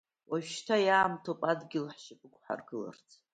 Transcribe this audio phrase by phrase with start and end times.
[0.29, 3.07] Уажәшьҭа иаамҭоуп Адгьыл ҳшьапы ықәҳаргыларц.